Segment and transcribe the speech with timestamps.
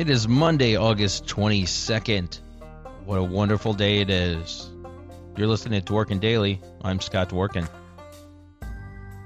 [0.00, 2.40] It is Monday, August 22nd.
[3.04, 4.70] What a wonderful day it is.
[5.36, 6.58] You're listening to Dworkin Daily.
[6.82, 7.68] I'm Scott Dworkin.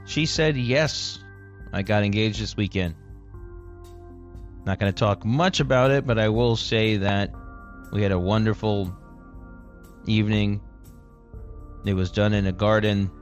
[0.05, 1.21] She said yes.
[1.73, 2.97] I got engaged this weekend.
[4.65, 7.33] Not going to talk much about it, but I will say that
[7.93, 8.93] we had a wonderful
[10.06, 10.61] evening.
[11.84, 13.12] It was done in a garden,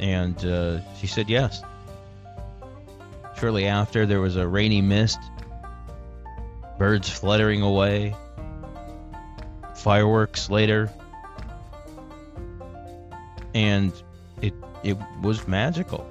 [0.00, 1.60] and uh, she said yes.
[3.38, 5.18] Shortly after, there was a rainy mist,
[6.78, 8.14] birds fluttering away,
[9.74, 10.90] fireworks later,
[13.54, 13.92] and
[14.42, 16.06] it it was magical.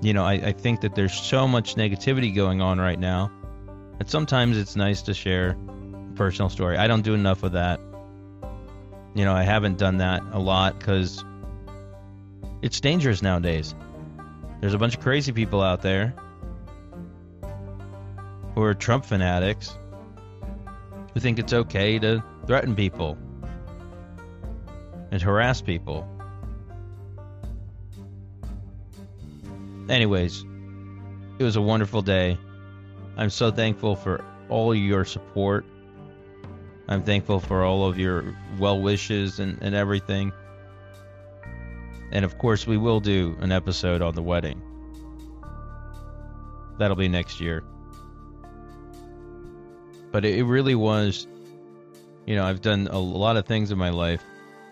[0.00, 3.30] You know, I, I think that there's so much negativity going on right now
[3.98, 6.76] that sometimes it's nice to share a personal story.
[6.76, 7.78] I don't do enough of that.
[9.14, 11.24] You know, I haven't done that a lot because
[12.62, 13.74] it's dangerous nowadays.
[14.60, 16.14] There's a bunch of crazy people out there
[18.54, 19.76] who are Trump fanatics
[21.14, 23.18] who think it's okay to threaten people
[25.10, 26.08] and harass people.
[29.88, 30.44] Anyways,
[31.38, 32.38] it was a wonderful day.
[33.16, 35.66] I'm so thankful for all your support.
[36.88, 40.32] I'm thankful for all of your well wishes and, and everything.
[42.10, 44.62] And of course, we will do an episode on the wedding.
[46.78, 47.62] That'll be next year.
[50.12, 51.26] But it really was,
[52.26, 54.22] you know, I've done a lot of things in my life.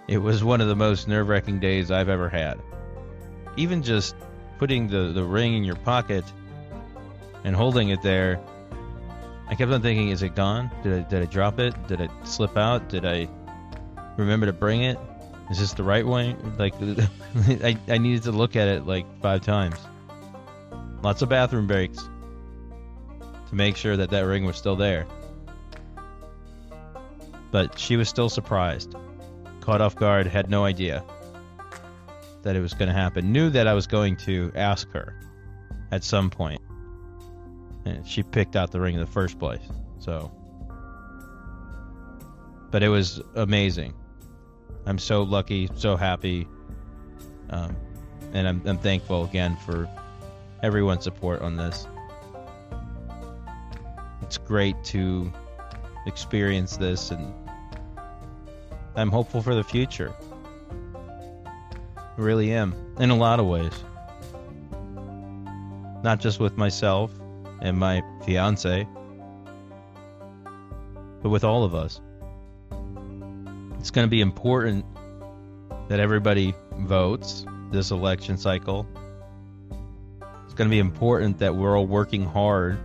[0.06, 2.60] It was one of the most nerve wracking days I've ever had.
[3.56, 4.14] Even just
[4.58, 6.24] putting the, the ring in your pocket
[7.42, 8.38] and holding it there,
[9.48, 10.70] I kept on thinking, is it gone?
[10.82, 11.74] Did I, did I drop it?
[11.88, 12.88] Did it slip out?
[12.90, 13.26] Did I
[14.18, 14.98] remember to bring it?
[15.50, 16.36] Is this the right way?
[16.58, 16.74] Like,
[17.64, 19.76] I, I needed to look at it like five times.
[21.02, 22.08] Lots of bathroom breaks
[23.48, 25.06] to make sure that that ring was still there.
[27.50, 28.94] But she was still surprised.
[29.60, 31.04] Caught off guard, had no idea
[32.42, 33.32] that it was going to happen.
[33.32, 35.14] Knew that I was going to ask her
[35.90, 36.60] at some point.
[37.84, 39.62] And she picked out the ring in the first place.
[39.98, 40.32] So.
[42.70, 43.94] But it was amazing.
[44.86, 46.46] I'm so lucky, so happy.
[47.50, 47.76] Um,
[48.32, 49.88] and I'm, I'm thankful again for
[50.62, 51.86] everyone's support on this.
[54.22, 55.32] It's great to
[56.06, 57.32] experience this, and
[58.94, 60.14] I'm hopeful for the future
[61.96, 63.72] I really am, in a lot of ways.
[66.02, 67.10] Not just with myself
[67.60, 68.86] and my fiance,
[71.22, 72.00] but with all of us.
[73.78, 74.84] It's going to be important
[75.88, 78.86] that everybody votes this election cycle.
[80.44, 82.78] It's going to be important that we're all working hard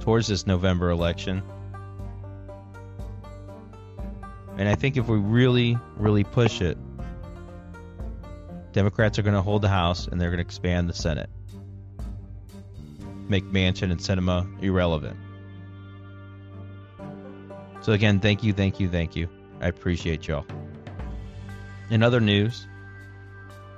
[0.00, 1.42] towards this November election.
[4.58, 6.76] And I think if we really, really push it,
[8.72, 11.30] Democrats are going to hold the House and they're going to expand the Senate.
[13.28, 15.16] Make Manchin and Sinema irrelevant.
[17.82, 19.28] So, again, thank you, thank you, thank you.
[19.60, 20.44] I appreciate y'all.
[21.90, 22.66] In other news,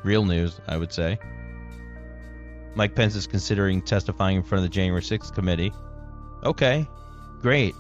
[0.03, 1.19] real news, I would say,
[2.75, 5.73] Mike Pence is considering testifying in front of the January 6th committee.
[6.43, 6.87] Okay,
[7.41, 7.75] great.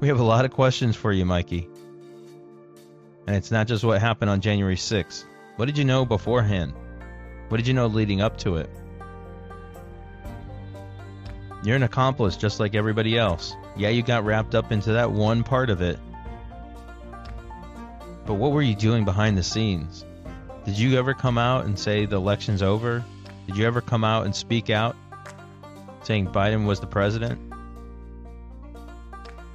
[0.00, 1.68] We have a lot of questions for you, Mikey.
[3.26, 5.24] And it's not just what happened on January 6th.
[5.56, 6.74] What did you know beforehand?
[7.48, 8.68] What did you know leading up to it?
[11.62, 13.54] You're an accomplice just like everybody else.
[13.76, 15.98] Yeah, you got wrapped up into that one part of it.
[18.26, 20.04] But what were you doing behind the scenes?
[20.64, 23.04] Did you ever come out and say the election's over?
[23.46, 24.96] Did you ever come out and speak out
[26.02, 27.40] saying Biden was the president?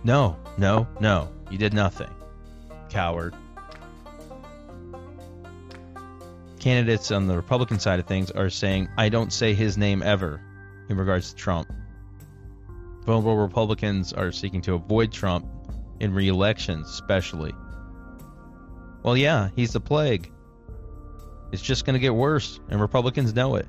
[0.04, 1.30] No, no, no.
[1.52, 2.10] You did nothing.
[2.90, 3.36] Coward.
[6.60, 10.42] Candidates on the Republican side of things are saying, I don't say his name ever
[10.90, 11.72] in regards to Trump.
[13.06, 15.48] Vulnerable Republicans are seeking to avoid Trump
[16.00, 17.54] in re elections, especially.
[19.04, 20.32] Well, yeah, he's the plague.
[21.52, 23.68] It's just going to get worse, and Republicans know it.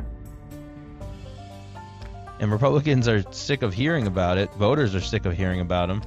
[2.40, 4.52] And Republicans are sick of hearing about it.
[4.54, 6.02] Voters are sick of hearing about him.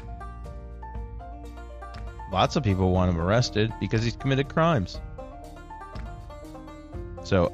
[2.31, 4.99] Lots of people want him arrested because he's committed crimes.
[7.33, 7.51] So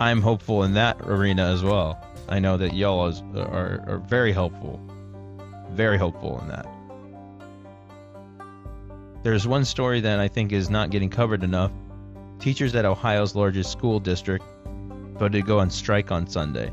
[0.00, 2.02] I'm hopeful in that arena as well.
[2.26, 4.80] I know that y'all is, are, are very helpful.
[5.72, 6.66] Very helpful in that.
[9.22, 11.70] There's one story that I think is not getting covered enough.
[12.38, 14.46] Teachers at Ohio's largest school district
[15.18, 16.72] voted to go on strike on Sunday.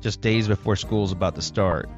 [0.00, 1.88] just days before school's about to start.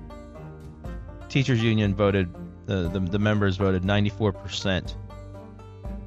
[1.31, 2.29] Teachers union voted
[2.67, 4.95] the, the, the members voted 94%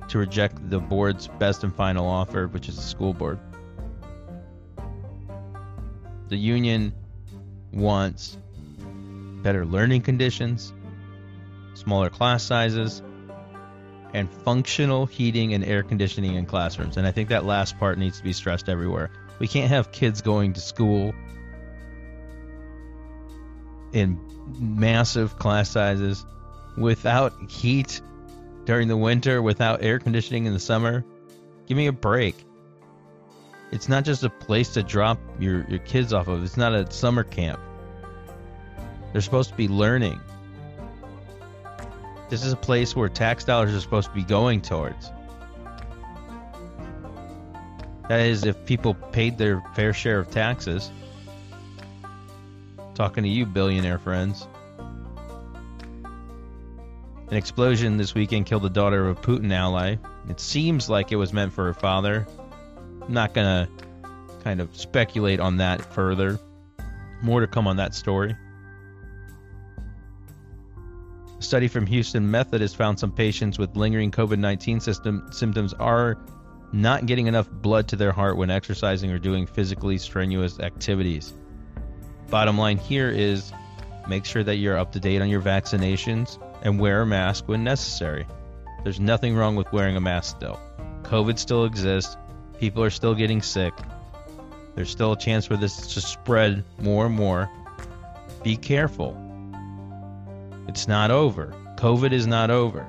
[0.09, 3.39] to reject the board's best and final offer, which is the school board.
[6.30, 6.94] The union
[7.71, 8.38] wants
[9.44, 10.74] better learning conditions,
[11.74, 13.01] smaller class sizes,
[14.13, 16.98] and functional heating and air conditioning in classrooms.
[16.98, 19.10] And I think that last part needs to be stressed everywhere.
[19.39, 21.13] We can't have kids going to school
[23.94, 24.19] in
[24.60, 26.25] massive class sizes
[26.77, 28.01] without heat
[28.67, 31.05] during the winter, without air conditioning in the summer.
[31.67, 32.35] Give me a break.
[33.71, 36.91] It's not just a place to drop your, your kids off of, it's not a
[36.91, 37.61] summer camp.
[39.11, 40.19] They're supposed to be learning.
[42.29, 45.11] This is a place where tax dollars are supposed to be going towards.
[48.09, 50.91] That is, if people paid their fair share of taxes.
[52.95, 54.45] Talking to you, billionaire friends.
[57.29, 59.97] An explosion this weekend killed the daughter of a Putin ally.
[60.29, 62.25] It seems like it was meant for her father.
[63.01, 63.71] I'm not going to
[64.44, 66.39] kind of speculate on that further.
[67.21, 68.33] More to come on that story.
[71.38, 76.18] A study from Houston Methodist has found some patients with lingering COVID 19 symptoms are
[76.71, 81.33] not getting enough blood to their heart when exercising or doing physically strenuous activities.
[82.29, 83.51] Bottom line here is
[84.07, 87.63] make sure that you're up to date on your vaccinations and wear a mask when
[87.63, 88.27] necessary.
[88.83, 90.59] There's nothing wrong with wearing a mask though.
[91.03, 92.17] COVID still exists,
[92.59, 93.73] people are still getting sick.
[94.75, 97.49] There's still a chance for this to spread more and more.
[98.43, 99.15] Be careful.
[100.67, 101.55] It's not over.
[101.77, 102.85] COVID is not over.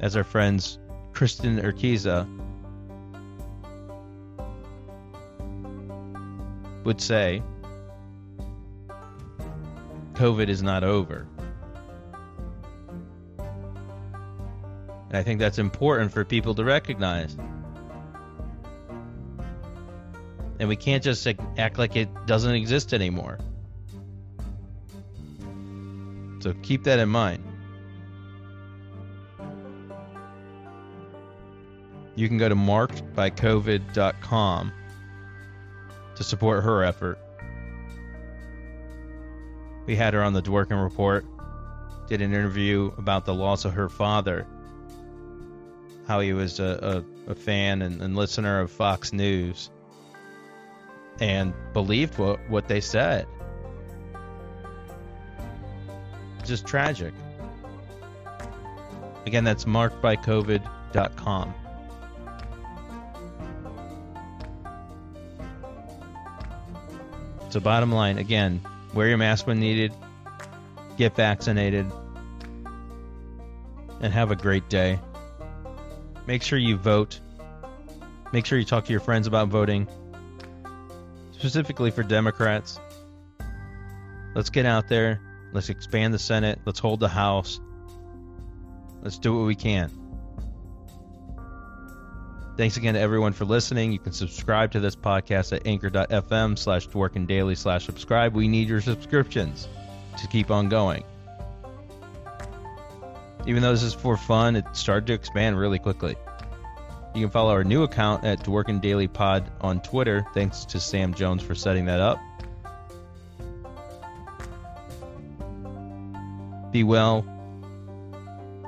[0.00, 0.78] As our friends
[1.12, 2.26] Kristen Urquiza
[6.84, 7.42] would say,
[10.18, 11.28] COVID is not over.
[13.38, 17.36] And I think that's important for people to recognize.
[20.58, 21.24] And we can't just
[21.56, 23.38] act like it doesn't exist anymore.
[26.40, 27.44] So keep that in mind.
[32.16, 34.72] You can go to markedbycovid.com
[36.16, 37.20] to support her effort.
[39.88, 41.24] We had her on the Dworkin Report,
[42.08, 44.46] did an interview about the loss of her father,
[46.06, 49.70] how he was a, a, a fan and, and listener of Fox News,
[51.20, 53.26] and believed what, what they said.
[56.44, 57.14] Just tragic.
[59.24, 61.54] Again, that's markedbycovid.com.
[67.48, 68.60] So, bottom line, again,
[68.94, 69.92] wear your mask when needed,
[70.96, 71.90] get vaccinated,
[74.00, 74.98] and have a great day.
[76.26, 77.20] Make sure you vote.
[78.32, 79.88] Make sure you talk to your friends about voting,
[81.32, 82.78] specifically for Democrats.
[84.34, 85.20] Let's get out there.
[85.52, 86.60] Let's expand the Senate.
[86.64, 87.58] Let's hold the House.
[89.02, 90.07] Let's do what we can.
[92.58, 93.92] Thanks again to everyone for listening.
[93.92, 96.88] You can subscribe to this podcast at anchor.fm slash
[97.28, 98.34] daily slash subscribe.
[98.34, 99.68] We need your subscriptions
[100.18, 101.04] to keep on going.
[103.46, 106.16] Even though this is for fun, it started to expand really quickly.
[107.14, 110.26] You can follow our new account at Dworkin Daily Pod on Twitter.
[110.34, 112.18] Thanks to Sam Jones for setting that up.
[116.72, 117.24] Be well.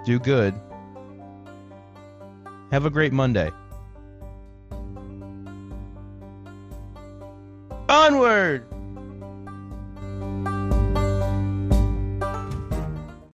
[0.06, 0.54] Do good.
[2.70, 3.50] Have a great Monday.
[7.90, 8.62] Onward!